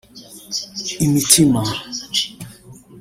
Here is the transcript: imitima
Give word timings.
imitima 1.03 1.61